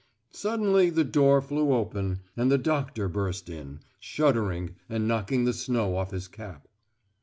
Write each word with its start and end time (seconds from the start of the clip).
Suddenly 0.31 0.89
the 0.89 1.03
door 1.03 1.43
flew 1.43 1.73
open, 1.73 2.21
and 2.35 2.49
the 2.51 2.57
doctor 2.57 3.07
burst 3.07 3.51
in, 3.51 3.81
shuddering, 3.99 4.73
and 4.89 5.07
knocking 5.07 5.45
the 5.45 5.53
snow 5.53 5.95
off 5.95 6.09
his 6.09 6.27
cap. 6.27 6.67